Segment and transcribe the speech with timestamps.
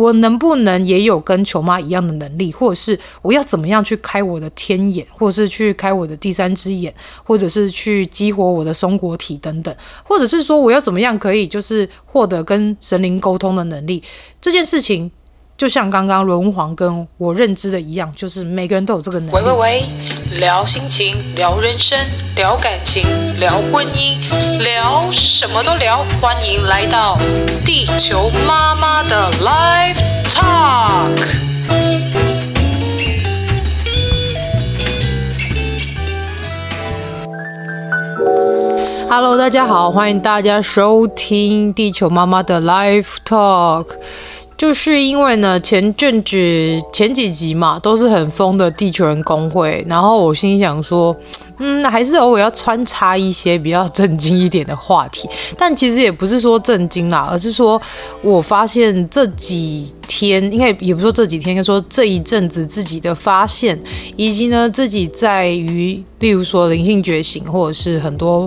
[0.00, 6.92] 我能不能也有跟球妈一样的能力，或者是我要怎么样去开我的天眼，或者是去开我的第三只眼，
[7.22, 14.02] 或者是去激活我的松果体等等，或者是说我要怎么样可以就是获得跟神灵沟通的能力，
[14.40, 15.10] 这件事情。
[15.60, 19.32] 就像刚刚轮黄跟我认知的一样，就是每个人都有这个能力。
[19.34, 19.84] 喂喂喂，
[20.38, 21.98] 聊心情，聊人生，
[22.34, 23.06] 聊感情，
[23.38, 24.16] 聊婚姻，
[24.58, 26.02] 聊什么都聊。
[26.18, 27.18] 欢迎来到
[27.62, 29.98] 地球妈妈的 Live
[30.30, 31.26] Talk。
[39.10, 43.88] Hello，大家好，欢迎大家收听地球妈妈的 Live Talk。
[44.60, 46.36] 就是因为呢，前阵子
[46.92, 51.16] 前几集嘛，都是很疯的地球人公会，然后我心想说，
[51.60, 55.26] 嗯，还是偶尔要穿插一些比较震惊一点的话题。
[55.56, 57.80] 但其实也不是说震惊啦，而是说
[58.20, 63.80] 我发现这几天，应该也不说这几天，应该说这一阵子自己的发现，
[64.14, 68.46] 以及呢自己在于，例如说灵性觉醒，或者是很多。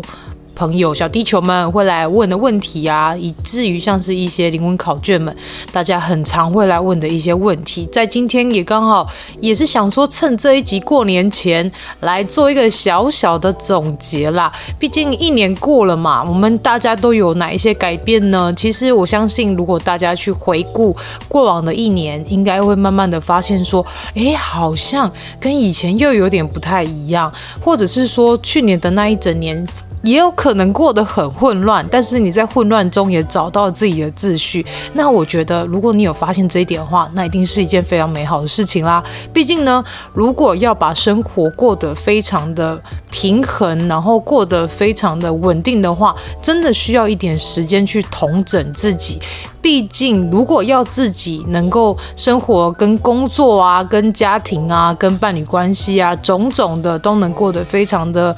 [0.55, 5.35] 朋友、小地球们会来问的问题啊，以至于像是一些灵魂考卷们，
[5.71, 9.07] 大家很常会来问的一些问题，在今天也刚好
[9.39, 11.69] 也是想说，趁这一集过年前
[12.01, 14.51] 来做一个小小的总结啦。
[14.77, 18.53] 毕竟一年过了嘛，我们大家都有哪一些改变呢？
[18.55, 20.95] 其实我相信，如果大家去回顾
[21.27, 23.85] 过往的一年，应该会慢慢的发现说，
[24.15, 27.31] 诶，好像跟以前又有点不太一样，
[27.63, 29.65] 或者是说去年的那一整年。
[30.03, 34.65] 也有可能过得很混乱，但是你在混乱中也找到自己的秩序。
[34.93, 39.01] 那我觉得，如果你有发现这一点的话，那一定是一件非常美好的事情啦。
[39.33, 39.83] 毕竟呢，
[40.13, 49.21] 如果要把生活过得非常的平衡，然后过得非常的稳定的话，真的需要一点时间去统整自己。
[49.63, 58.35] 毕竟，如果要自己能够生活、跟工作啊、跟家庭啊、跟伴侣关系啊，种种的都能过得非常的。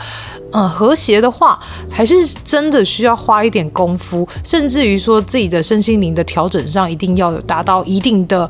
[0.51, 1.59] 嗯，和谐的话，
[1.89, 8.49] 还是真的需要花一点功夫，甚至于说自己的身心灵的调整上，一定要有达到一定的，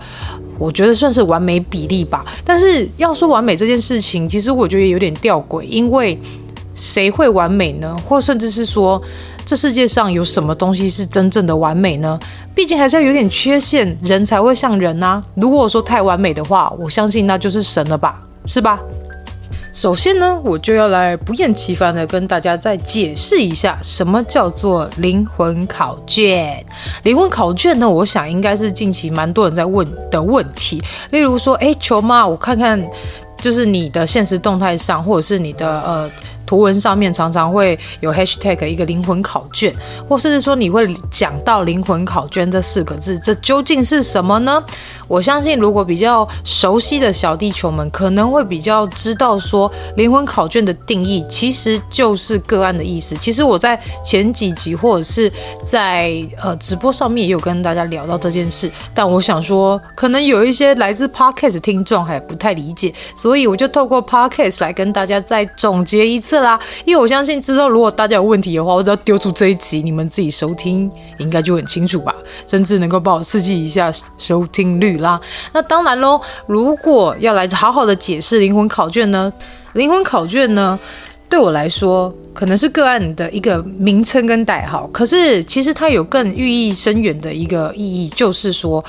[0.59, 2.23] 我觉得算是完美比例吧。
[2.43, 6.19] 但是要说完美这件事情，其实我觉得有点吊诡，因为
[6.75, 7.95] 谁会完美呢？
[8.05, 9.01] 或甚至是说，
[9.45, 12.19] 这世界上有什么东西是真正的完美呢？
[12.55, 15.23] 毕竟还是要有点缺陷，人才会像人啊。
[15.35, 18.79] 如果说太完美的话，我相信那就是神了吧，是吧？
[19.71, 26.65] 首先呢，我就要来不厌其烦的跟大家再解释一下，什么叫做灵魂考卷。
[27.03, 30.81] 灵魂考卷呢，我想应该是近期蛮多人在问的问题。
[31.11, 32.81] 例如说，哎，球妈，我看看，
[33.37, 36.09] 就是你的现实动态上，或者是你的呃。
[36.45, 39.73] 图文上面常常会有 hashtag 一个灵魂考卷，
[40.07, 44.63] 或甚至说你会讲到灵魂考卷这四个字，这究竟是什么呢？
[45.07, 53.15] 我相信如果比较熟悉的小地球们可能会比较知道说，灵魂考卷的定义其实就是个案的意思。
[53.15, 55.31] 其实我在前几集或者是
[55.63, 66.34] 在呃直播上面也有跟大家聊到这件事，但我想说可能有一些来自 podcast 听众还不太理解，所以我就透过 podcast 来跟大家再总结一次。
[66.39, 72.13] 啦，因为我相信之后如果大家有问题的话，我只要丢出这一集，你们自己收听应该就很清楚吧，
[72.47, 75.19] 甚至能够帮我刺激一下收听率啦。
[75.53, 79.31] 那当然喽，如果要来好好的解释灵魂考卷呢，
[79.73, 80.79] 灵魂考卷呢，
[81.29, 82.13] 对我来说。
[82.35, 88.83] 可能是个案的一个名称跟代号，可是其实它有更寓意深远的一个意义，就是说，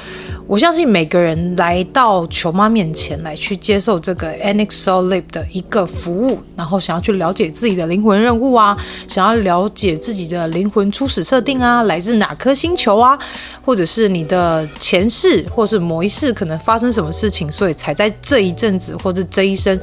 [0.48, 13.16] 我相信每个人来到球妈面前来去接受这个 Annex Soul Lab 的一个服务，然后想要去了解自己的灵魂任务啊，想要了解自己的灵魂初始设定啊，来自哪颗星球啊，
[13.64, 19.78] 或者是你的前世，或是某一世可能发生什么事情，所以才在这一阵子或者这一生。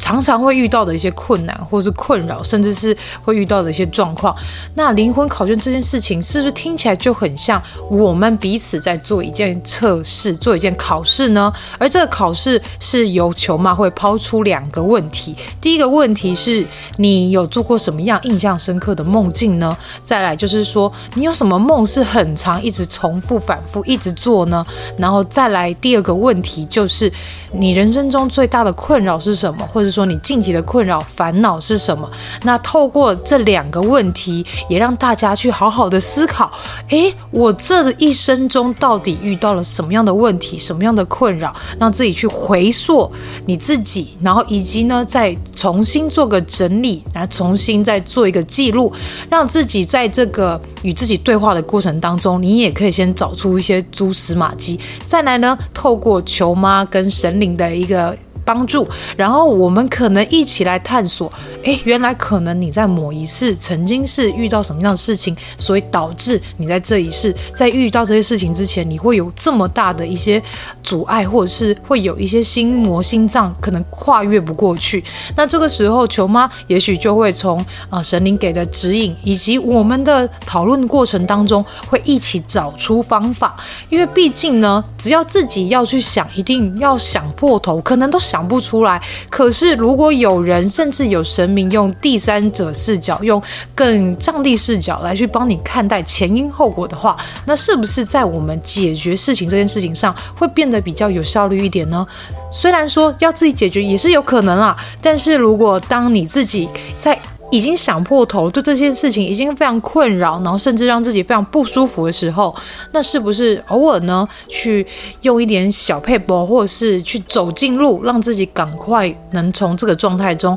[0.00, 4.34] 常常会遇到的一些困难，或是困扰，甚至是会遇到的一些状况。
[4.74, 11.52] 那灵魂考卷这件事情，是不是听起来就很像我们彼此在做一件测试，做一件考试呢？
[11.78, 15.36] 而这个考试是由球妈会抛出两个问题。
[15.60, 19.76] 第一个问题是你有做过什么样印象深刻的梦境呢？
[20.02, 24.66] 再来就是说，你有什么梦是很常一直重复、反复一直做呢？
[24.96, 27.12] 然后再来第二个问题就是，
[27.52, 29.66] 你人生中最大的困扰是什么？
[29.66, 32.08] 或者说你近期的困扰、烦恼是什么？
[32.42, 36.50] 那透过这两个问题，也让大家去好好的思考：
[36.90, 41.54] 诶，我这一生中到底遇到了什么样的问题、什么样的困扰？
[41.78, 43.10] 让自己去回溯
[43.46, 48.92] 你自己，然后以及呢，再重新做个整理，然后重新再做一个记录，
[49.28, 54.78] 让自己在这个与自己对话的过程当中，你也可以先找出一些蛛丝马迹。
[55.06, 58.16] 再来呢，透过球妈跟神领的一个。
[58.52, 61.32] 帮助，然后我们可能一起来探索。
[61.62, 70.42] 诶，原来可能你在某一世曾经是遇到什么样的事情，所以导致你在这一世在遇到这些事情之前，你会有这么大的一些
[70.82, 75.04] 阻碍，或者是会有一些心魔心脏，可能跨越不过去。
[75.36, 83.56] 那这个时候，球妈也许就会从啊、神灵给的指引，以及我们的讨论过程当中，会一起找出方法。
[83.90, 88.18] 因为毕竟呢，只要自己要去想，一定要想破头，可能都。
[88.20, 88.98] 想讲不出来，
[89.28, 93.42] 可是如果有人，甚至有神明用第三者视角，用
[93.74, 97.14] 更上帝视角来去帮你看待前因后果的话，
[97.44, 102.06] 那是不是在我们解决事情这件事情上会变得比较有效率一点呢？
[102.50, 106.66] 虽然说要自己解决也是有可能啊，但是如果当你自己
[106.98, 107.18] 在
[107.50, 112.54] 已经想破头，对这件事情已经非常困扰，然后甚至让自己非常不舒服的时候，
[112.92, 114.86] 那是不是偶尔呢，去
[115.22, 120.56] 用一点小撇步，或者是去走近路，让自己赶快能从这个状态中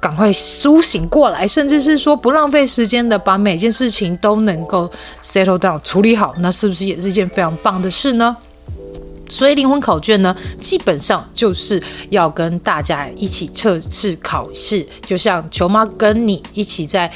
[0.00, 4.90] 赶快苏醒过来，甚至是说不浪费时间的把每件事情都能够
[5.22, 8.36] settle down 处理好，那是不是也是一件非常棒的事呢？
[9.32, 17.10] 所以灵魂考卷呢，基本上就是要跟大家一起测试考试，就像球妈跟你一起在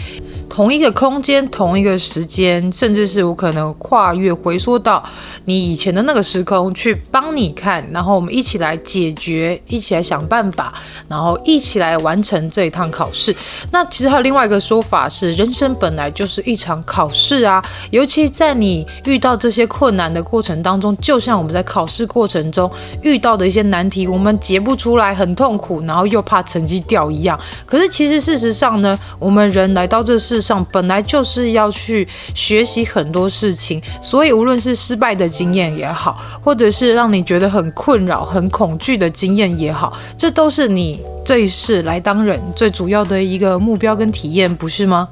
[0.49, 5.05] 同一个空间、同一个时间，甚至是我可能跨越回缩到
[5.45, 10.73] 你以前的那个时空去帮你看，然后我们一起来解决，一起来想办法，
[11.09, 13.37] 然后一起来完成这一趟考试。
[13.71, 22.06] 那其实还有另外一个说法是，人生本来就是一场考试啊，尤其在你遇到这些困难的过程当中，就像我们在考试。
[22.07, 22.71] 过程中
[23.03, 27.39] 遇到的一些难题，我们解不出来，很痛苦，然后又怕成绩掉一样。
[27.65, 33.83] 可是其实事实上呢，我们人来到这世上，本来就是要去学习很多事情。
[34.01, 45.09] 所以无论是失败的经验也好，或者是让你觉得很困扰、很恐惧的经验也好，这都是你这一世来当人最主要的一个目标跟体验，不是吗？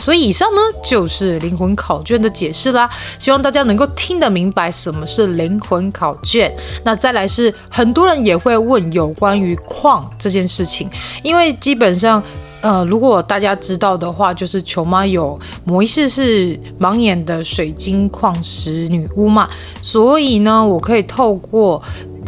[0.00, 6.54] 所以以上呢，就是灵魂考卷的解释啦，希望大家能够听得明白什么是灵魂考卷。
[6.84, 10.88] 那再来是很多人也会问有关于矿这件事情，
[11.22, 12.22] 因为基本上，
[12.60, 19.48] 呃，如果大家知道的话，就是球妈有某一世是盲眼的水晶矿石女巫嘛，
[19.80, 21.82] 所以呢，我可以透过。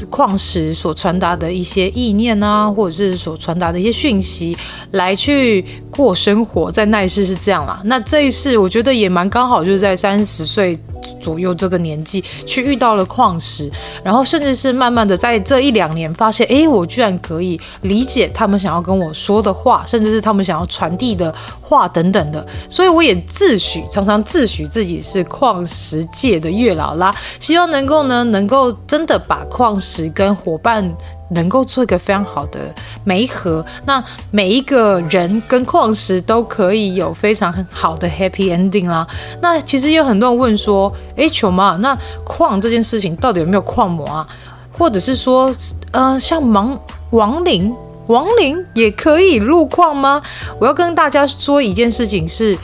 [0.07, 4.57] 矿石所传达的一些意念啊，或者是所传达的一些讯息，
[4.93, 7.81] 来去过生活，在那一世是这样啦。
[7.85, 10.79] 那这一世我觉得也蛮刚好，就是在三十岁。
[11.21, 13.71] 左右这个年纪去遇到了矿石，
[14.03, 22.47] 然后甚至是慢慢的在这一两年发现，哎，我居然可以理解他们想要跟我说的话，甚至是他们想要传递的话等等的。
[22.69, 30.91] 所以我也自诩，常常自诩自己是矿石界的月老啦，希望能够呢，能够真的把矿石跟伙伴。
[31.31, 39.07] 能够做一个非常好的媒合，那每一个人跟矿石都可以有非常好的 happy ending 啦。
[39.41, 44.29] 那其实有很多人问说，哎，球妈，那矿这件事情到底有没有矿魔啊？
[44.77, 45.55] 或者是说，
[45.93, 47.75] 呃，像亡亡灵，
[48.07, 50.23] 亡灵也可以入矿吗？
[50.59, 52.59] 我要跟大家说一件事情是。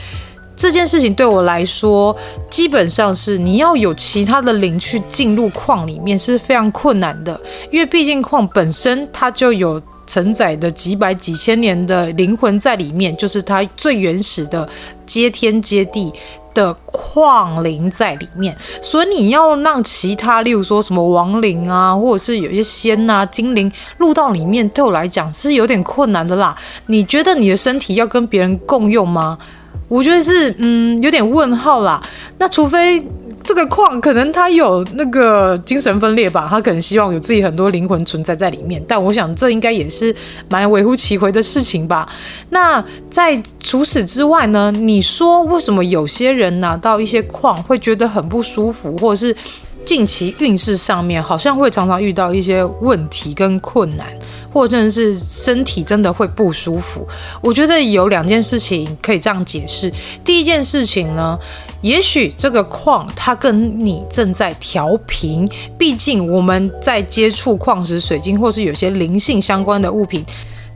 [0.56, 2.16] 这件事情对我来说，
[2.48, 7.38] 基本上是你要有其他的灵去进入矿里面是非常困难的，
[7.70, 14.66] 因为毕竟矿本身它就有承载的几百几千年的灵魂在里面，就是它最原始的
[15.04, 16.10] 接天接地
[16.54, 26.56] 的矿灵在里面，所以你要让其他，例如说什么亡灵啊，或者是有一些仙啊、精灵入到里面，对我来讲是有点困难的啦。
[26.86, 29.36] 你觉得你的身体要跟别人共用吗？
[29.88, 32.02] 我觉得是，嗯，有点问号啦。
[32.38, 33.00] 那除非
[33.44, 38.82] 这个矿可能他有那个精神分裂吧，他可能希望有自己很多灵魂存在在里面。
[38.88, 40.14] 但我想这应该也是
[40.48, 42.08] 蛮微乎其微的事情吧。
[42.50, 44.72] 那在除此之外呢？
[44.72, 49.36] 你说为什么有些人拿到一些矿会觉得很不舒服，或者是
[49.86, 54.06] 近期运势上面好像会常常遇到一些问题跟困难？
[54.52, 57.06] 或者是身体真的会不舒服，
[57.42, 59.92] 我觉得有两件事情可以这样解释。
[60.24, 61.38] 第一件事情呢，
[61.82, 70.24] 也许这个矿它跟你正在调频，毕竟我们在接触矿石、水晶或是有些灵性相关的物品。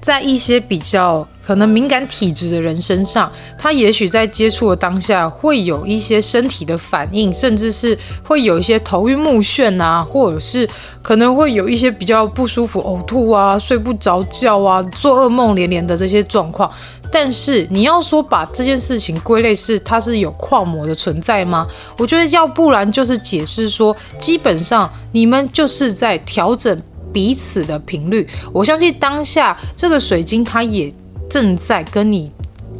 [0.00, 10.68] 在一些比较可能敏感体质的人身上，他也许在接触的当下会有一些身体的反应，甚至是会有一些头晕目眩啊，或者是
[11.02, 16.70] 可能会有一些比较不舒服、呕吐啊、睡不着觉啊、做噩梦连连的这些状况。
[17.12, 21.66] 但是你要说把这件事情归类是它是有矿魔的存在吗？
[21.98, 26.80] 我觉得要不然就是解释说，基本上你们就是在调整。
[27.12, 30.92] 彼此的频率，我相信当下这个水晶，它也
[31.28, 32.30] 正在跟你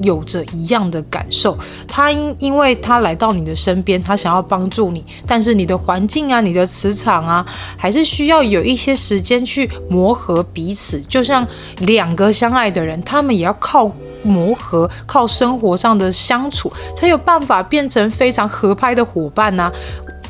[0.02, 1.58] 有着一样的感受。
[1.86, 7.46] 它因因为它来到你的身边，它想要帮助你，但是你的环境啊，你的磁场啊，
[7.76, 11.00] 还是需要有一些时间去磨合彼此。
[11.02, 11.46] 就像
[11.80, 13.90] 两个相爱的人，他们也要靠
[14.22, 19.72] 磨合，靠生活上的相处，才有办法变成非常合拍的伙伴呐、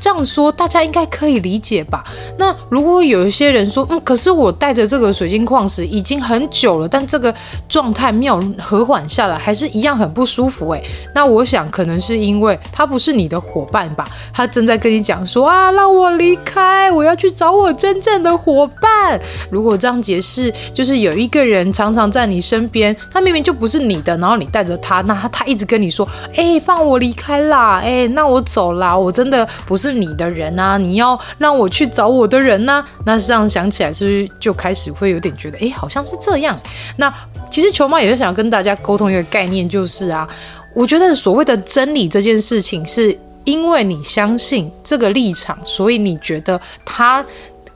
[0.01, 2.03] 这样说大家应该可以理解吧？
[2.39, 7.35] 那如果有一些人说，嗯，可是我带着这个水晶矿石已经很久了，但这个
[7.69, 10.83] 状态没有和缓下来，还是一样很不舒服诶。
[11.15, 14.09] 那我想可能是因为他不是你的伙伴吧？
[14.33, 19.21] 他正在跟你讲说啊，让我离开，我要去找我真正的伙伴。
[19.51, 29.90] 如果这样解释，就是有一个人常常在你身边，他明明就不是你的，然后你带着他，那他他一直跟你说，哎，放我离开啦，哎，那我走啦，我真的不是。
[29.93, 32.87] 你的人啊，你要让我去找我的人呢、啊？
[33.07, 36.59] 那这样想起来，是不是就开始会有点觉得，哎，好像是这样。
[36.97, 37.13] 那
[37.51, 40.29] 其实球妈也是想要跟大家沟通一个概念，就是啊，
[40.75, 47.25] 我觉得所谓的真理这件事情，是因为你相信这个立场，所以你觉得他。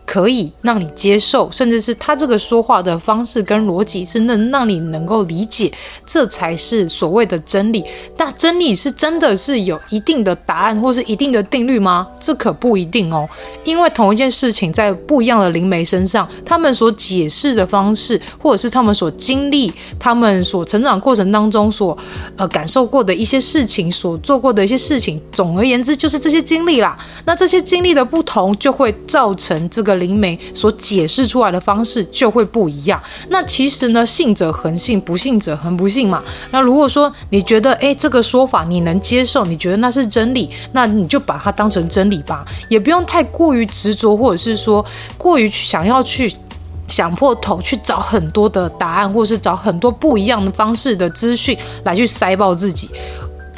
[0.06, 5.72] 可以让你接受，甚至是他这个说话的方式跟逻辑是能让你能够理解，
[6.04, 7.82] 这才是所谓的真理。
[8.18, 12.06] 那真理是真的是有一定的答案或是一定的定律吗？
[12.20, 13.26] 这可不一定哦。
[13.64, 21.96] 因为同一件事情在不一样的灵媒身上，他们所解释的方式，或者是他们所经历、他们所成长过程当中所
[22.36, 26.98] 呃感受过的一些事情，所做过的一些事情，总而言之就是这些经历啦。
[27.24, 29.93] 那这些经历的不同，就会造成这个。
[29.96, 33.02] 灵媒所解释出来的方式就会不一样。
[33.28, 36.22] 那其实呢，信者恒信，不信者恒不信嘛。
[36.50, 44.84] 那如果说你觉得，诶，这个说法你能接受，你觉得那是真理，那你就把它当成真理吧，也不用太过于执着，或者是说
[45.16, 46.34] 过于想要去
[46.88, 52.90] 想破头去找很多的答案，或是找很多不一样的方式的资讯来去塞爆自己。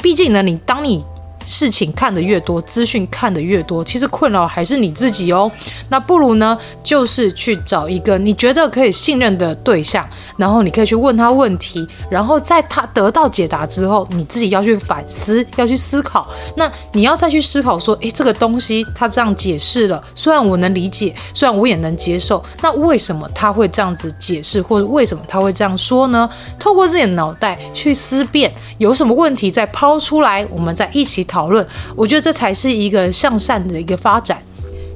[0.01, 1.03] 毕竟呢，你当你。
[1.47, 5.49] 事情看得越多，资讯看得越多，其实困扰还是你自己哦。
[5.87, 16.27] 那不如呢，就是去找一个你觉得可以信任的对象，然后你可以去问他问题，然后在他得到解答之后，你自己要去反思，要去思考。
[16.57, 26.29] 那你要再去思考说，诶，这个东西他这样解释了，虽然我能理解，虽然我也能接受，那为什么他会这样子解释，或者为什么他会这样说呢？
[26.59, 31.36] 透过自己的脑袋去思辨，有什么问题再抛出来，我们再一起讨。
[31.37, 31.63] 讨论，
[31.95, 34.41] 我觉得这才是一个向善的一个发展。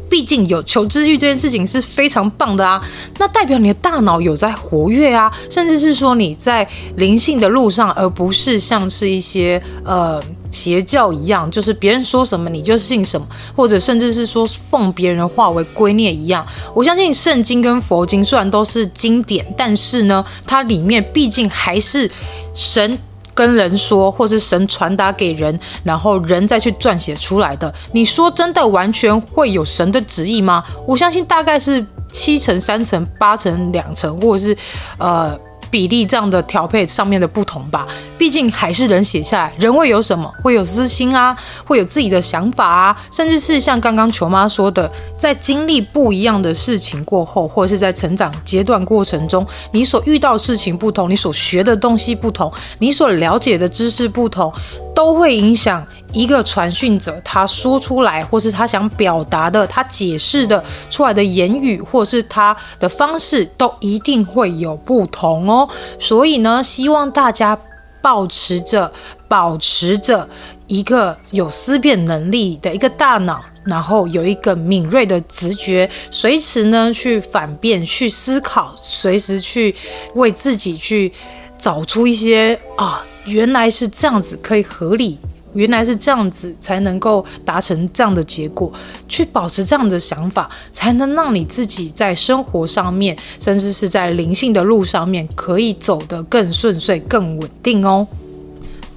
[0.09, 2.83] 毕竟有求知欲这件事情是非常棒的啊，
[3.17, 6.67] 那代表你的大脑有在活跃啊，甚至是说你在
[6.97, 10.21] 灵性的路上，而不是像是一些呃
[10.51, 16.45] 邪教一样，就是别人说什么你就信什么，或者甚至是说奉别人的话为圭臬一样。
[16.73, 22.11] 我相信圣经跟佛经虽然都是经典，但是呢，它里面毕竟还是
[22.53, 22.99] 神。
[23.33, 27.73] 跟人说，或是神传达给人，然后人再去撰写出来的。
[27.91, 30.63] 你说真的完全会有神的旨意吗？
[30.87, 34.57] 我相信大概是七成、三成、八成、两成，或者是
[34.97, 35.39] 呃。
[35.71, 37.87] 比例这样的调配上面的不同吧，
[38.17, 40.31] 毕竟还是人写下来，人会有什么？
[40.43, 41.35] 会有私心啊，
[41.65, 54.51] 会有自己的想法啊，甚至是像刚刚球妈说的，在经历不一样的事情过后，或者是在成长阶段过程中，你所遇到事情不同，你所学的东西不同，你所了解的知识不同，
[54.93, 55.85] 都会影响。
[56.13, 65.67] 一个传讯者，他说出来，或是他想表达的，他解释的出来的言语，或是他的方式，都一定会有不同哦。
[65.99, 67.57] 所以呢，希望大家
[68.01, 68.91] 保持着，
[69.27, 70.27] 保持着
[70.67, 79.73] 一个有思辨能力的一个大脑，然后有一个敏锐的直觉，随时呢去反辩、去思考，随时去
[80.15, 81.13] 为自己去
[81.57, 85.17] 找出一些啊，原来是这样子可以合理。
[85.53, 88.71] 原来是这样子才能够达成这样的结果，
[89.07, 98.07] 去保持这样的想法，才能让你自己在生活上面，甚至是在灵性的路上面，可以走得更顺遂、更稳定哦。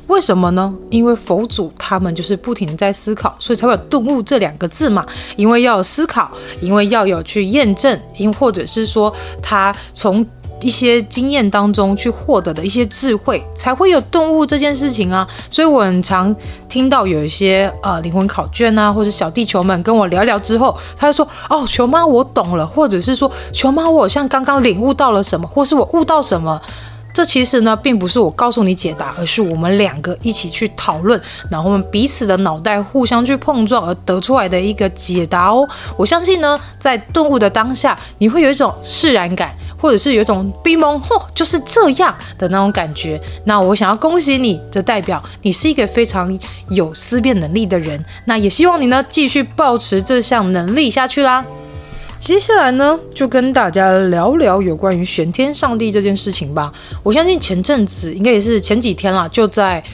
[0.06, 0.74] 为什么呢？
[0.90, 5.04] 因为佛祖他们就是不停地在思考，所以才会有顿悟这两个字嘛。
[5.36, 6.30] 因为要有思考，
[6.60, 10.24] 因为要有去验证，因或者是说他从。
[10.64, 15.28] 一些经验当中去获得的一些智慧，才会有顿悟这件事情啊。
[15.50, 16.34] 所以我很常
[16.70, 26.58] 听到有一些呃灵魂考卷啊，或者小地球们跟我聊聊之后，他就说：“哦，球妈，我懂了。”或者是说：“球妈，我好像刚刚领悟到了什么，或是我悟到什么。”
[27.14, 31.18] 这其实呢，并不是我告诉你解答，而是我们两个一起去讨论，
[31.48, 35.66] 然后我们彼此的脑袋互相去碰撞而得出来的一个解答哦。
[35.96, 43.20] 我相信呢，在顿悟的当下，你会有一种释然感，或者是有一种逼蒙，嚯，就是这样的那种感觉。
[43.44, 46.36] 那我想要恭喜你，这代表你是一个非常
[46.70, 48.04] 有思辨能力的人。
[48.24, 51.44] 那也希望你呢，继续保持这项能力下去啦。
[52.24, 56.72] 接下来呢，就跟大家聊聊有关于玄天上帝这件事情吧。
[57.02, 59.84] 我相信前阵子应该也是前几天啦，就在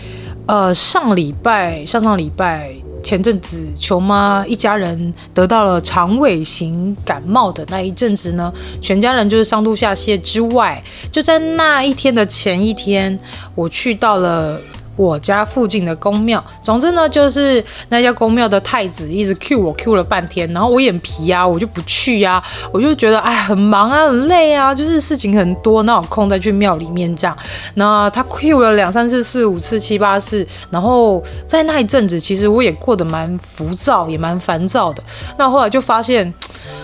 [0.46, 2.70] 呃上礼拜、上上礼拜
[3.02, 13.18] 前阵子，球妈一家人得到了肠胃型感冒的那一阵子呢，全家人就是上吐下泻之外，就在那一天的前一天，
[13.56, 14.60] 我去到了。
[14.96, 27.36] 我家附近的宫庙，总之呢，就是那家宫庙的太子一直 Q 我 Q 了半天，然后我眼皮呀、啊，我就不去呀、我就觉得哎，很忙啊，很累啊，就是事情很多，那有空再去庙里面这样。
[27.74, 35.02] 那他 Q 了两三次、四五次、七八次，然后在那一阵子，其实我也过得蛮浮躁，也蛮烦躁的。
[35.38, 36.32] 那后来就发现，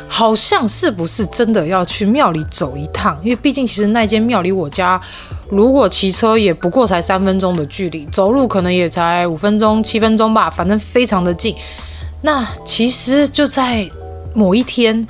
[0.09, 3.19] 好像是不是真的要去庙里走一趟？
[3.23, 5.01] 因为毕竟其实那间庙离我家。
[5.49, 11.55] 如果骑车也不过才三分钟的距离，走路可能也才五分钟、七分钟吧，反正非常的近。
[12.23, 13.89] 那其实就在
[14.35, 15.07] 某一天，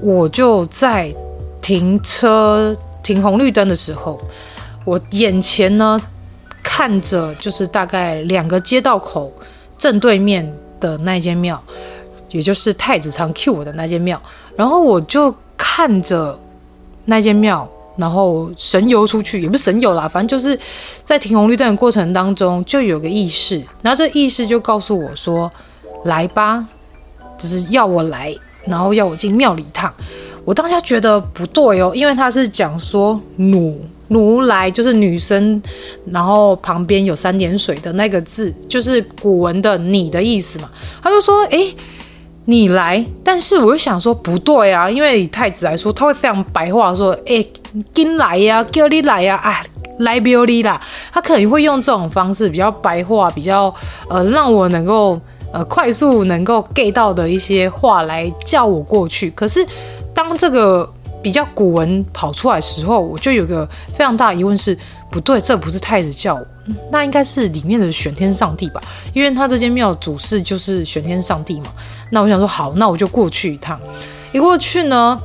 [0.00, 1.14] 我就在
[1.60, 4.20] 停车停红绿灯的时候，
[4.84, 6.00] 我眼前呢
[6.62, 9.32] 看着就是大概两个街道口
[9.76, 11.62] 正对面的那间庙，
[12.30, 14.20] 也就是太子常 Q 我的那间庙，
[14.56, 16.38] 然后我就看着
[17.04, 17.68] 那间庙。
[17.98, 20.56] 然后神游出去，也不是神游啦，反正就是
[21.04, 25.50] 在停红绿灯的过程当中，就有个意识，然后这意识就告诉我说
[26.06, 26.64] ：“来吧，
[27.36, 28.32] 只是要我来，
[28.64, 29.92] 然后要我进庙里一趟。”
[30.46, 35.60] 我当下觉得不对哦，因为他是讲说“奴奴来”，就是女生，
[36.06, 40.70] 然后旁边有三点水的那个字，就是古文的“你”的意思嘛。
[41.02, 41.74] 他就说：“诶。”
[42.50, 47.52] 你来，但是我又想说不对啊，因为以太子来说，他会非常白话说，哎、欸，
[47.92, 49.62] 跟来呀，叫你来呀，啊，
[49.98, 50.80] 来不你啦，
[51.12, 53.72] 他可能会用这种方式比较白话，比较
[54.08, 55.20] 呃让我能够
[55.52, 59.30] 呃快速能够 get 到的一些话来叫我过去。
[59.32, 59.62] 可是
[60.14, 64.74] 当这个比较古文跑出来的时候，我就有个非常大的疑问是，
[65.10, 66.46] 不对，这不是太子叫我。
[66.90, 68.80] 那应该是里面的玄天上帝吧，
[69.14, 71.72] 因为他这间庙主事就是玄天上帝嘛。
[72.10, 73.80] 那我想说好，那我就过去一趟。
[74.32, 75.18] 一过去呢，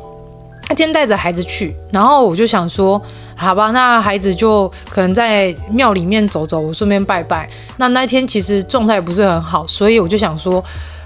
[0.69, 3.01] 那天带着孩子去，然后我就想说，
[3.35, 7.49] 好吧，那孩子就可能在庙里面走走，我顺便拜拜。
[7.75, 10.63] 那那一天其实状态不是很好，所以我就想说，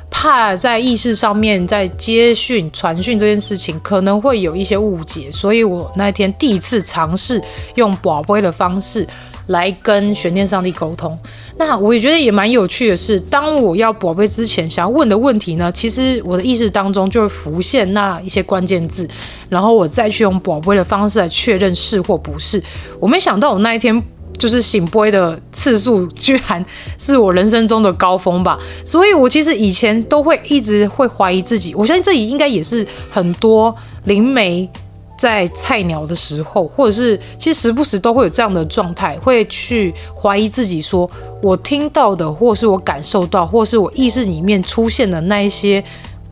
[0.09, 7.41] 怕在意识上面在接讯传讯这件事情可能会有一些误解，所以我那一天第一次尝试
[7.75, 9.07] 用跋杯的方式。
[9.47, 11.17] 来跟玄天上帝沟通，
[11.57, 19.07] 那我也觉得也蛮有趣的是，当我要宝贝之前想要问的问题呢，其实我的意识当中就会浮现那一些关键字，
[19.47, 22.61] 然后我再去用宝贝的方式来确认是或不是。
[22.99, 24.03] 我没想到我那一天
[24.37, 26.65] 就是醒杯的次数居然
[26.97, 34.69] 是我人生中的高峰吧，所以我其实以前都会一直会怀疑自己，我相信这里应该也是很多灵媒。
[35.17, 41.09] 在菜鸟的时候，或者是其实时不时都会有这样的状态，会去怀疑自己，说
[41.41, 45.83] 我听到的，或是我感受到，或是我意识里面出现的那一些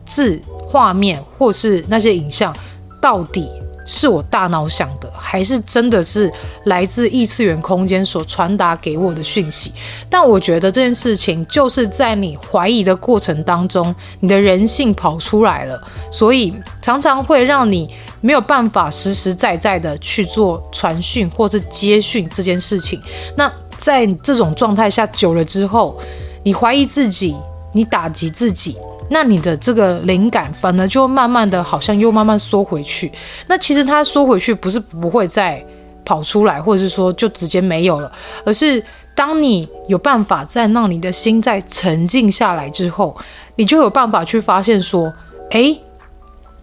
[0.06, 2.56] 字、画面，或是那些影像，
[3.02, 3.50] 到底
[3.86, 6.32] 是我大脑想的，还是真的是
[6.66, 9.72] 来自异次元空间所传达给我的讯息？
[10.10, 17.90] 但我觉得这件事情就是在你怀疑的过程当中，你的人性跑出来了，所以常常会让你。
[18.22, 23.00] 没有办法实实在在的去做传讯或是接讯这件事情。
[23.38, 25.96] 那在这种状态下久了之后，
[26.42, 27.36] 你怀疑自己，
[27.72, 28.78] 你打击自己，
[29.10, 33.12] 那你的这个灵感反而就慢慢的好像又慢慢缩回去。
[33.48, 35.64] 那其实它缩回去不是不会再
[36.04, 38.12] 跑出来，或者是说就直接没有了，
[38.46, 43.16] 而是当你有办法再让你的心再沉静下来之后，
[43.56, 45.14] 你就有办法去发现说，
[45.52, 45.80] 诶，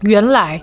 [0.01, 0.61] 原来。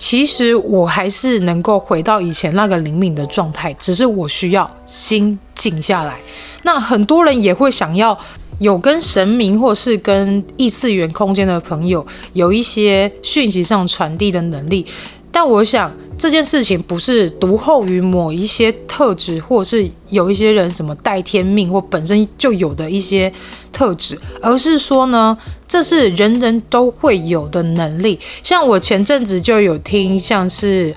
[0.00, 6.20] 其实我还是能够回到以前那个灵敏的状态，只是我需要心静下来。
[6.62, 8.16] 那很多人也会想要
[8.58, 14.84] 有跟神明或是跟异次元空间的朋友有一些讯息上传递的能力，
[15.30, 23.32] 但我想这件事情不是独厚于某一些特质，或是有一些人什么带天命或本身就有的一些
[23.72, 25.36] 特质，而是说呢。
[25.68, 30.94] 这是人人都会有的能力，像我前阵子就有听，像是。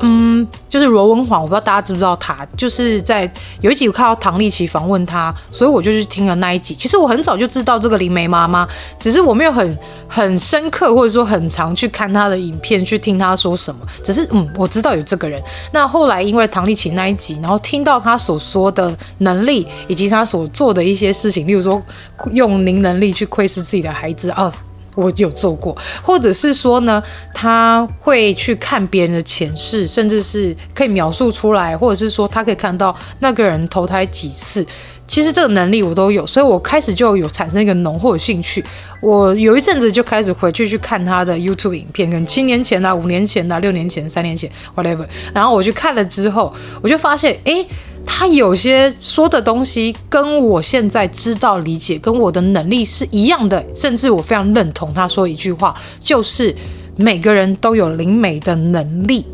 [0.00, 6.74] 嗯，就是罗文皇，我不知道大家知不知道他，就是在有一集我看到唐立淇访问他，所以我就去听了那一集。
[6.74, 8.66] 其实我很早就知道这个灵媒妈妈，
[8.98, 9.78] 只是我没有很
[10.08, 13.80] 很深刻或者说很常去看他的影片，去听他说什么。
[14.02, 15.40] 只是嗯，我知道有这个人。
[15.72, 21.80] 那后来因为唐立淇那一集，然后听到他所说的能力以及他所做的一些事情，例如说
[22.32, 24.52] 用灵能力去窥视自己的孩子啊。
[24.94, 27.02] 我有做过，或者是说呢，
[27.32, 34.66] 他会去看别人的前世，甚至是可以描述出来，或者是说他可以看到那个人投胎几次。
[35.08, 38.64] 其实这个能力我都有，所以我开始就有产生一个浓厚的兴趣。
[39.00, 45.04] 我有一阵子就开始回去去看他的 YouTube 影片，跟七年前啊、五年前啊、六年前、三年前，whatever。
[45.34, 47.66] 然后我去看了之后，我就发现，诶。
[48.04, 56.54] 他有些说的东西跟我现在知道理解跟我的能力是一样的，甚至我非常认同他说一句话，就是
[56.96, 59.24] 每个人都有灵媒的能力。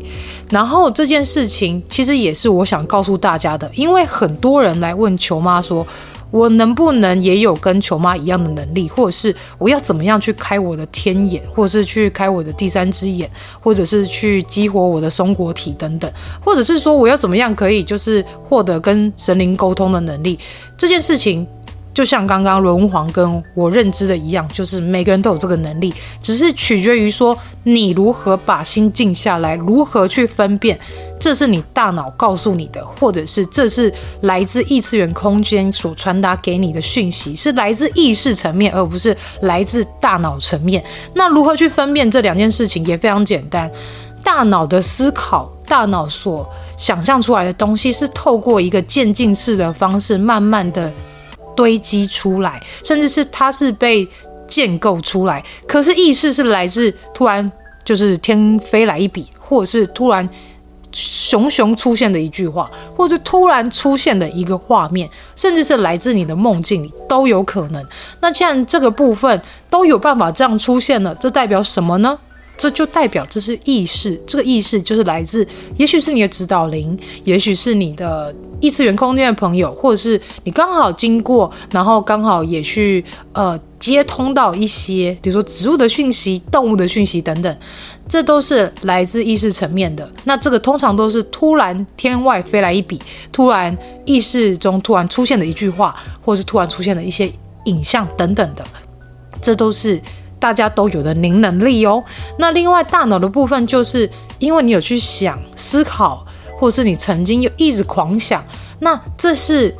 [0.49, 5.85] 然后这件事情其实也是我想告诉大家的，因为很多人来问球妈说。
[6.31, 16.11] 我能不能也有跟球妈一样的能力，或者是我要怎么样去开我的天眼，或者是去开我的第三只眼，或者是去激活我的松果体等等，
[16.43, 20.37] 或者是说我要怎么样可以就是获得跟神灵沟通的能力，
[20.77, 21.47] 这件事情。
[21.91, 30.79] 就像刚刚伦煌跟我认知的一样，就是每个人都有这个能力，只是取决于说你如何把心静下来，如何去分辨，
[31.19, 40.83] 这是你大脑告诉你的，或者是这是来自异次元空间所传达给你的讯息，是来自意识层面，而不是来自大脑层面。
[41.13, 43.69] 那如何去分辨这两件事情也非常简单，
[44.23, 50.91] 大脑的思考，大脑所想象出来的东西，是透过一个渐进式的方式，慢慢的。
[51.55, 54.07] 堆积出来，甚至是它是被
[54.47, 55.43] 建构出来。
[55.67, 57.51] 可是意识是来自突然
[57.83, 60.29] 就是天飞来一笔，或者是突然
[60.91, 67.85] 熊熊出现的一句话，或者突然出现的一个画面，甚至是来自你的梦境里都有可能。
[68.21, 72.17] 那既然这个部分都有办法这样出现了，这代表什么呢？
[72.57, 75.47] 这就代表这是意识，这个意识就是来自，
[75.77, 87.57] 也许是你的指导灵，也许是你的异次元空间的朋友，或者是你刚好经过，然后刚好也去呃接通到一些，比如说植物的讯息、动物的讯息等等，
[88.09, 90.09] 这都是来自意识层面的。
[90.25, 92.99] 那这个通常都是突然天外飞来一笔，
[93.31, 95.95] 突然意识中突然出现的一句话，
[96.25, 97.31] 或是突然出现的一些
[97.65, 98.65] 影像等等的，
[99.39, 100.01] 这都是。
[100.41, 102.01] 大家都有的灵能力哦。
[102.37, 106.25] 那另外大脑的部分，就是因为你有去想、思考，
[106.57, 108.41] 或是你曾经又一直狂想，
[108.79, 109.75] 那这是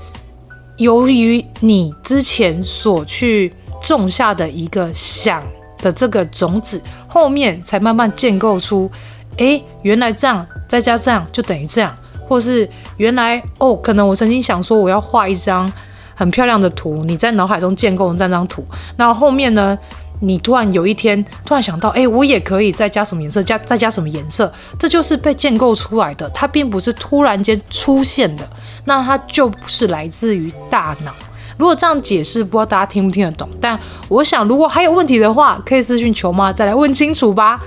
[0.76, 5.42] 由于你之前所去种下的一个想
[5.78, 8.90] 的这个种子，后面才慢慢建构出，
[9.36, 11.94] 诶，原来这样，再加这样就等于这样，
[12.28, 15.70] 或是原来哦，可能我曾经想说我要画一张
[16.16, 18.64] 很漂亮的图，你在脑海中建构了这张图，
[18.96, 19.78] 那后面呢？
[20.22, 28.46] 你突然有一天突然想到，哎，我也可以再加什么颜色，加再加什么颜色，这就是被建构出来的，它并不是突然间出现的，
[28.84, 31.14] 那它就不是来自于大脑。
[31.60, 33.48] 如果这样解释，不知道大家听不听得懂？
[33.62, 37.62] 但我想，如果还有问题的话，可以私讯球妈再来问清楚吧。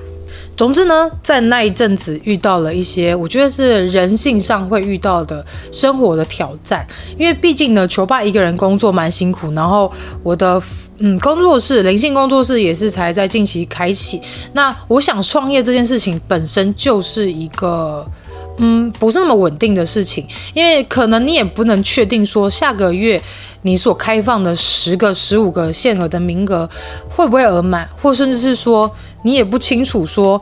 [0.56, 6.86] 总之呢，在那一阵子遇到了一些，我觉得是人性上会遇到的生活的挑战，
[7.18, 10.60] 因为毕竟呢，球爸一个人工作蛮辛苦，然后我的。
[11.04, 14.20] 嗯，工作室灵性工作室也是才在近期开启。
[14.52, 18.06] 那我想创业这件事情本身就是一个，
[18.58, 20.24] 嗯，不是那么稳定的事情，
[20.54, 23.20] 因为可能你也不能确定说下个月
[23.62, 26.68] 你所开放的十个、十五个限额的名额
[27.08, 28.90] 会不会额满，或甚至是说
[29.22, 30.40] 你也不清楚说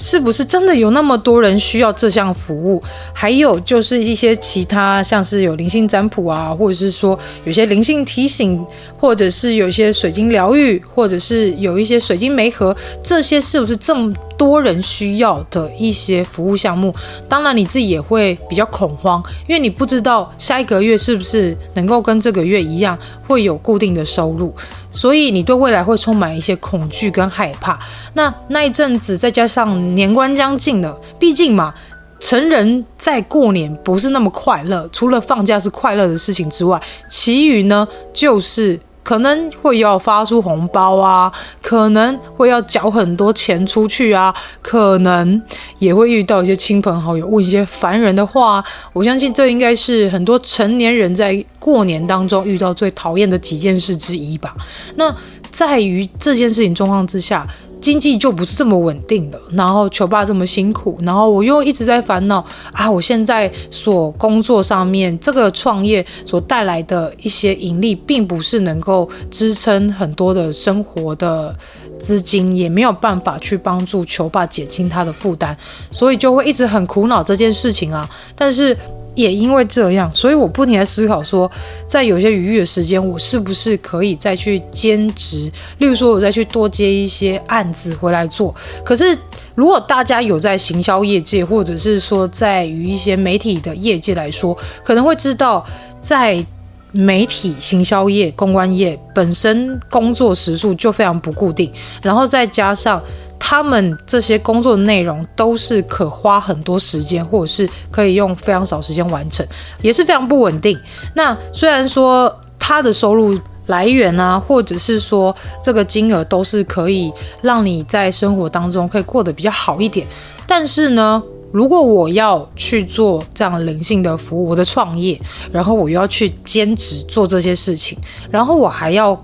[0.00, 2.80] 是不是真的有那么多人需要这项服务？
[3.12, 8.64] 还有就是一些其他，像是有灵性占卜啊，或者是说有些灵性提醒，
[8.96, 16.94] 或者是有一些水晶疗愈，或者是有一些水晶媒合，这些是不是这么多人需要的一些服务项目？
[17.28, 22.96] 当然你自己也会比较恐慌，因为你不知道下一个月是不是能够跟这个月一样
[23.28, 24.52] 会有固定的收入。
[24.90, 27.78] 所以你对未来会充满一些恐惧跟害怕。
[28.14, 31.72] 那那一阵子，再加上年关将近了，毕竟嘛，
[32.18, 34.88] 成人在过年不是那么快乐。
[34.92, 38.80] 除了放假是快乐的事情之外，其余呢就是。
[39.08, 45.42] 可能会要发出红包啊，可能会要缴很多钱出去啊，可能
[45.78, 48.62] 也会遇到一些亲朋好友问一些烦人的话。
[48.92, 54.54] 我相信这应该是很多成年人在过年当中遇到最讨厌的几件事之一吧。
[54.96, 55.16] 那
[55.50, 57.48] 在于这件事情状况之下。
[57.80, 62.90] 经济就不是这么稳定的，然后球爸这么辛苦，然后我又一直在烦恼啊！
[62.90, 71.56] 我现在所工作上面这个创业所带来的一些盈利，并不是能够支撑很多的生活的
[71.98, 75.56] 资金，也没有办法去帮助球爸减轻他的负担，
[75.90, 78.08] 所以就会一直很苦恼这件事情啊。
[78.34, 78.76] 但是。
[79.18, 81.50] 也因为这样，所以我不停在思考说，
[81.88, 85.50] 在有些余裕的时间，我是不是可以再去兼职？
[85.78, 88.54] 例如说，我再去多接一些案子回来做。
[88.84, 89.18] 可是，
[89.56, 95.66] 如果大家有在行销业界，或者是说在于一些媒体的业界来说，可能会知道，
[96.00, 96.46] 在
[96.92, 103.02] 媒体行销业、公关业本身工作时数就非常不固定，然后再加上。
[103.38, 109.46] 他们这些工作的内容都是可花很多时间，或者是可以用非常少时间完成，
[109.80, 110.78] 也是非常不稳定。
[111.14, 120.06] 那虽然说他的收入来源啊，或者是说这个金额都是可以让你在生活当中可以过得比较好一点，
[120.46, 121.22] 但是呢，
[121.52, 125.20] 如果我要去做这样灵性的服务，我的创业，
[125.52, 127.98] 然后我又要去兼职做这些事情，
[128.30, 129.22] 然后我还要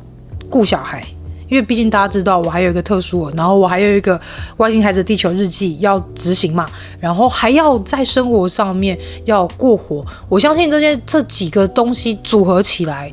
[0.50, 1.06] 顾小孩。
[1.54, 4.20] 因为毕竟大家知道，我还有一个特殊，然后我还有一个
[4.56, 6.66] 外星孩子地球日记要执行嘛，
[6.98, 10.04] 然后还要在生活上面要过活。
[10.28, 13.12] 我相信这些这几个东西组合起来，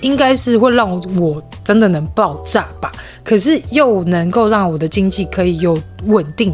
[0.00, 2.90] 应该是会让我真的能爆炸吧。
[3.22, 6.50] 可是又能够让我的经济可以有稳定，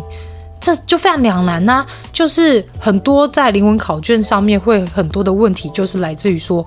[0.61, 6.67] 这就非常两难呐、就是很多在灵魂考卷上面会很多的问题，就是来自于说。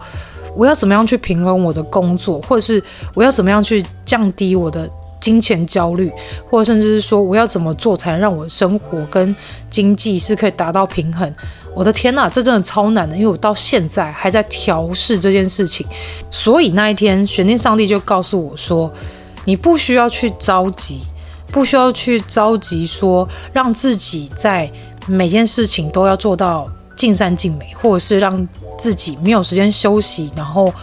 [0.55, 2.83] 我要怎么样去平衡我的工作，或者是
[3.13, 6.11] 我要怎么样去降低我的金钱焦虑，
[6.49, 9.35] 或者甚至是说我要怎么做才能让我的生活跟
[9.69, 11.33] 经济是可以达到平衡？
[11.73, 15.87] 我的天哪，这真的超难的，因为我到现在还在调试这件事情。
[16.29, 18.91] 所以那一天，玄天上帝就告诉我说
[19.45, 20.99] ：“你不需要去着急，
[21.47, 24.69] 不需要去着急，说让自己在
[25.07, 28.45] 每件事情都要做到尽善尽美，或者是让。”
[28.81, 30.73] 自己没有时间休息，然后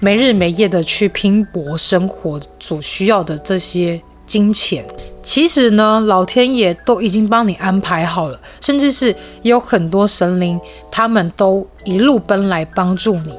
[0.00, 4.84] 没日没夜的去拼搏生活所需要的这些金钱，
[5.22, 13.32] 其实呢，老天爷都已经帮你安排好了，甚至是有很多神灵，他们都一路奔来帮助你，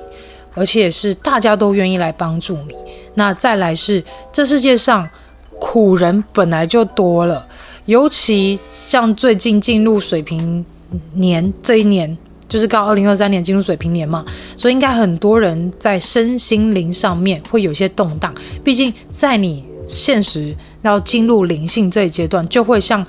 [0.53, 2.73] 而且是大家都愿意来帮助你。
[3.15, 5.09] 那再来是这世界上
[5.59, 7.45] 苦人本来就多了，
[7.87, 10.65] 尤其像最近进入水瓶
[11.13, 12.17] 年这一年。
[12.49, 18.33] 就是刚二零二三年进入水平年嘛，所以应该很多人在身心灵上面会有些动荡。
[18.63, 23.05] 毕竟在你现实要进入灵性这一阶段，就会像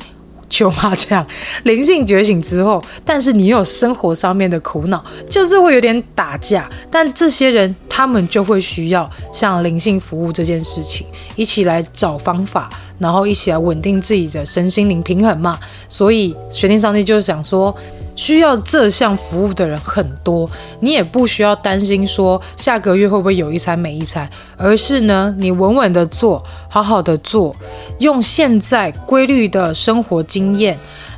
[0.51, 1.25] 秋妈这样
[1.65, 6.69] 灵性觉醒之后，但是你有生活上面的苦恼，就是会有点打架。
[6.91, 15.59] 但这些人他们就会需要像灵性服务这件事情，一起来找方法，然后一起来稳定自己的身心灵平衡嘛。
[15.89, 17.73] 所以玄天上帝就是想说。
[18.19, 20.51] 需要这项服务的人很多，
[20.81, 27.55] 你也不需要担心说下个月会不会有一餐没一餐，而是呢，你稳稳的做，好好的做，
[28.01, 30.77] 用现在规律的生活经验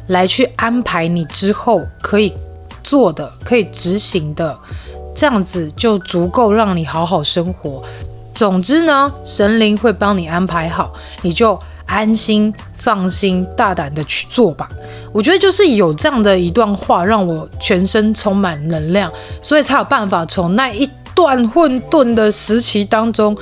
[0.08, 2.34] 来去安排你之后可以
[2.84, 4.56] 做的、可以执行的，
[5.14, 7.82] 这样子就足够让你好好生活。
[8.34, 11.58] 总之呢，神灵会帮你安排好，你就。
[11.90, 14.70] 安心、放心、大胆的去做吧。
[15.12, 23.36] 我觉得就是有这样的一段话，让我全身充满能量，所以才有办法从那一段混沌的时期当中，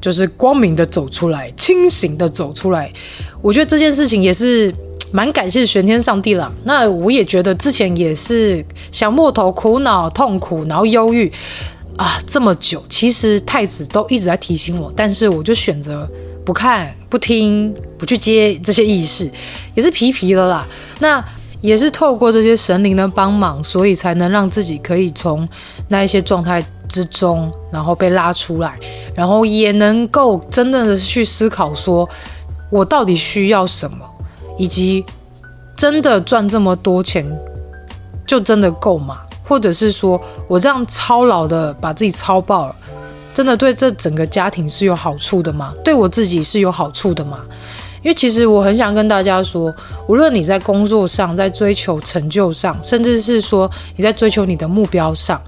[0.00, 2.92] 就是光明的走出来，清醒的走出来。
[3.40, 4.72] 我觉得这件事情也是
[5.10, 6.52] 蛮感谢玄天上帝啦。
[6.64, 8.62] 那我也觉得之前也是
[8.92, 11.32] 想破头、苦恼、痛苦，然后忧郁
[11.96, 16.06] 啊，这么久，其实太子都一直在提醒我，但是我就选择。
[16.50, 19.30] 不看、不听、不去接这些意识，
[19.76, 20.66] 也是皮皮了啦。
[20.98, 21.24] 那
[21.60, 25.48] 也是透过这些神灵的帮忙，所以才能让自己可以从
[25.86, 28.76] 那一些状态之中，然后被拉出来，
[29.14, 32.08] 然后也能够真正的去思考说，
[32.68, 33.98] 我到底需要什么，
[34.58, 35.04] 以及
[35.76, 37.24] 真的赚这么多钱，
[38.26, 39.20] 就真的够吗？
[39.44, 42.74] 或者是说我这样操劳的把自己操爆了，
[43.32, 45.72] 真的对这整个家庭是有好处的吗？
[45.84, 47.40] 对我自己是有好处的吗？
[48.02, 49.74] 因为其实我很想跟大家说，
[50.08, 55.40] 无论你在工作上，在追求成就上，甚至是说你在追求你的目标上，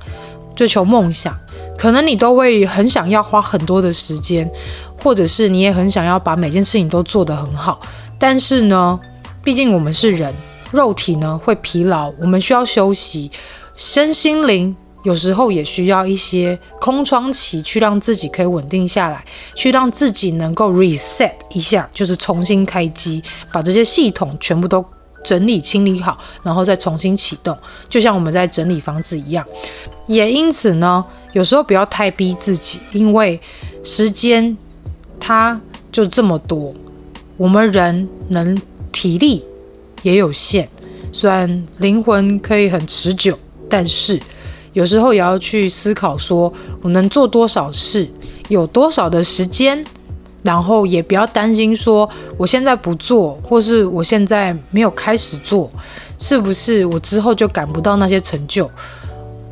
[0.54, 1.34] 追求梦想，
[1.78, 4.50] 可能你都会很想要花很多的时间，
[5.02, 7.80] 或者是你也很想要把每件事情都做得很好。
[8.18, 9.00] 但是呢，
[9.42, 10.34] 毕竟我们是人，
[10.70, 13.30] 肉体呢会疲劳，我们需要休息，
[13.76, 14.76] 身心灵。
[15.02, 19.24] 有时候也需要一些空窗期，去让自己可以稳定下来，
[19.56, 24.84] 去让自己能够 reset 一下，就是重新开机，把这些系统全部都
[25.24, 27.56] 整理清理好，然后再重新启动，
[27.88, 29.44] 就像我们在整理房子一样。
[30.06, 33.40] 也因此呢，有时候不要太逼自己，因为
[33.82, 34.56] 时间
[35.18, 35.60] 它
[35.90, 36.72] 就这么多，
[37.36, 38.56] 我们人能
[38.92, 39.44] 体力
[40.02, 40.68] 也有限，
[41.12, 43.36] 虽然灵魂可以很持久，
[43.68, 44.20] 但是。
[44.72, 48.08] 有时候也要去思考，说我能做多少事，
[48.48, 49.84] 有多少的时间，
[50.42, 55.70] 然后也不要担心说我现在不做，或是我现在没有开始做，
[56.18, 58.70] 是不是我之后就赶不到那些成就？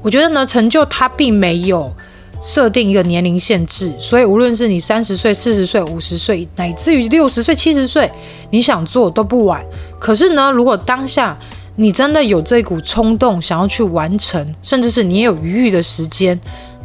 [0.03, 1.93] 我觉得呢，成就它并没有
[2.41, 8.11] 设定一个年龄限制，所以无论是你三十岁、四十岁、五十岁，乃至于六十岁、七十岁，
[8.49, 9.63] 你想做都不晚。
[9.99, 11.39] 可是呢，如果当下，
[11.81, 16.39] 你真的有这股冲动想要去完成，甚至是你也有余裕的时间，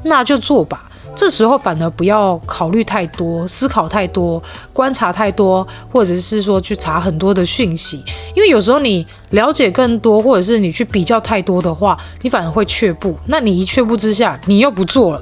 [0.04, 0.90] 那就做吧。
[1.14, 8.02] 这时候反而不要考虑太多、思考太多、观察太多，或者是说去查很多的讯息。
[8.36, 13.18] 因为有时候你了解更多，或者是你去比较太多的话，你反而会却步。
[13.26, 15.22] 那你一却步之下，你又不做了，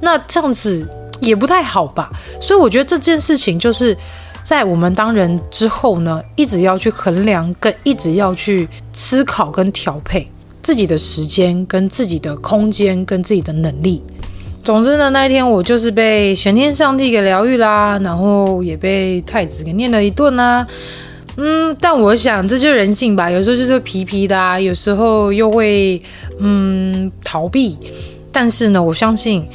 [0.00, 0.84] 那这样子
[1.20, 2.10] 也不太好吧？
[2.40, 3.96] 所以我觉得这件事情就是。
[4.42, 10.28] 在我们当人之后呢，一直要去衡量，跟一直要去思考跟调配
[10.62, 14.02] 自己的时间，跟自己的空间，跟自己的能力。
[14.64, 20.66] 总之呢，那一天我就是被玄天上帝给疗愈啦，然后也被太子给念了一顿啦。
[21.36, 26.02] 嗯，但我想这就是人性吧，有时候就是皮皮的啊，有时候又会
[26.38, 27.78] 嗯逃避。
[28.30, 29.46] 但是呢，我相信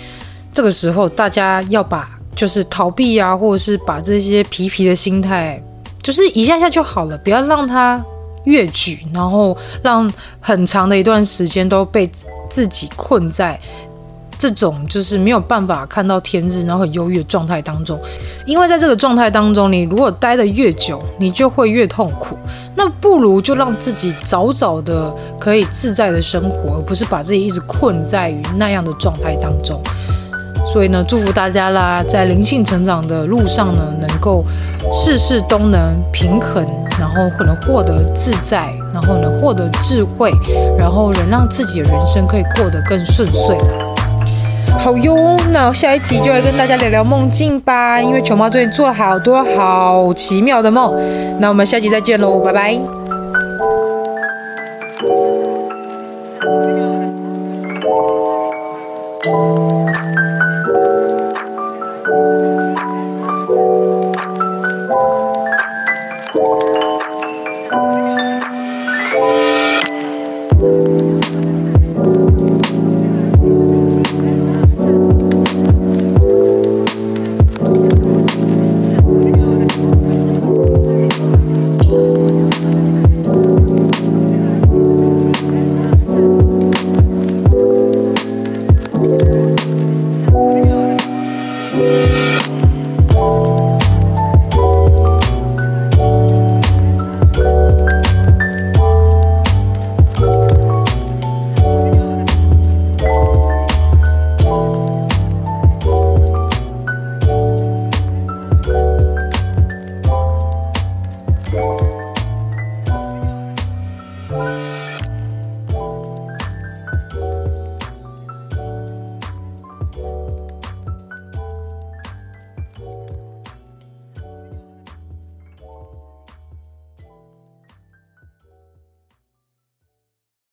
[0.53, 2.16] 这个时候大家要把。
[2.37, 5.59] 就是逃避啊，或者是把这些皮皮的心态，
[6.03, 8.01] 就是一下下就好了，不要让它
[8.43, 12.09] 越举，然后让很长的一段时间都被
[12.47, 13.59] 自己困在
[14.37, 17.99] 这种就是没有办法看到天日，然后很忧郁的状态当中。
[18.45, 22.37] 因为在这个状态当中，你如果待得越久，你就会越痛苦。
[22.75, 29.81] 那不如就让自己早早的可以自在的生活，而不是把自己一直困在于那样的状态当中。
[30.71, 34.43] 所以呢，祝福大家啦，在灵性成长的路上呢，能够
[34.91, 36.65] 事事都能平衡，
[36.99, 40.31] 然后可能获得自在，然后能获得智慧，
[40.77, 43.57] 然后能让自己的人生可以过得更顺遂。
[44.77, 50.93] 好哟，那下一集就来跟大家聊聊梦境吧，因为球猫最近做了好多好奇妙的梦。
[51.39, 53.06] 那我们下集再见喽，拜拜。